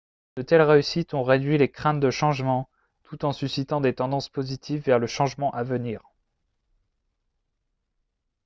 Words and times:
de 0.35 0.41
telles 0.41 0.63
réussites 0.63 1.13
ont 1.13 1.21
réduit 1.21 1.59
les 1.59 1.69
craintes 1.69 1.99
de 1.99 2.09
changement 2.09 2.67
tout 3.03 3.23
en 3.23 3.31
suscitant 3.33 3.81
des 3.81 3.93
tendances 3.93 4.29
positives 4.29 4.81
vers 4.81 4.97
le 4.97 5.05
changement 5.05 5.51
à 5.51 5.61
venir 5.61 6.01